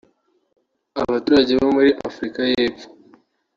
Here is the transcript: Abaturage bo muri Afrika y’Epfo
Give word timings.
Abaturage 1.01 1.51
bo 1.61 1.67
muri 1.75 1.89
Afrika 2.09 2.39
y’Epfo 2.51 2.87